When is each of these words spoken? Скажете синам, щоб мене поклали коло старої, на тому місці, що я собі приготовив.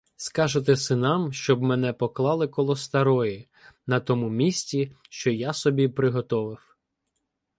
Скажете 0.15 0.75
синам, 0.75 1.33
щоб 1.33 1.61
мене 1.61 1.93
поклали 1.93 2.47
коло 2.47 2.75
старої, 2.75 3.49
на 3.87 3.99
тому 3.99 4.29
місці, 4.29 4.95
що 5.09 5.29
я 5.31 5.53
собі 5.53 5.87
приготовив. 5.87 6.75